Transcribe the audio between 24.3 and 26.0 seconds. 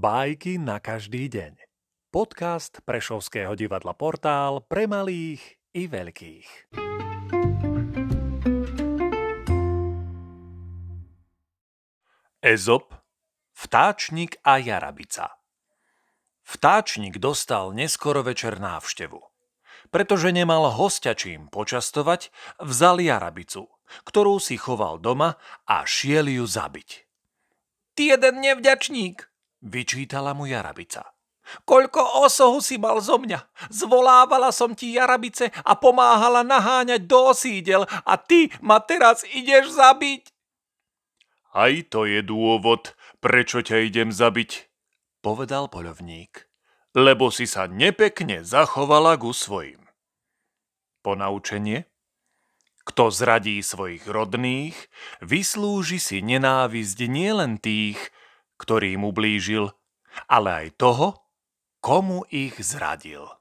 si choval doma a